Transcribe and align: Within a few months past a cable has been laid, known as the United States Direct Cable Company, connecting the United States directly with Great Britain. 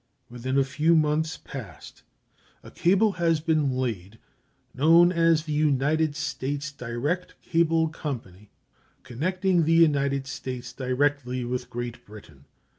Within 0.31 0.57
a 0.57 0.63
few 0.63 0.95
months 0.95 1.37
past 1.37 2.01
a 2.63 2.71
cable 2.71 3.11
has 3.11 3.39
been 3.39 3.69
laid, 3.71 4.17
known 4.73 5.11
as 5.11 5.43
the 5.43 5.53
United 5.53 6.15
States 6.15 6.71
Direct 6.71 7.39
Cable 7.43 7.87
Company, 7.89 8.49
connecting 9.03 9.63
the 9.63 9.73
United 9.73 10.25
States 10.25 10.73
directly 10.73 11.45
with 11.45 11.69
Great 11.69 12.03
Britain. 12.03 12.45